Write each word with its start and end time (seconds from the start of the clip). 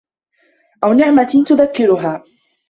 أَوْ 0.83 0.93
نِعْمَةٍ 0.93 1.43
تَذْكُرُهَا 1.49 2.23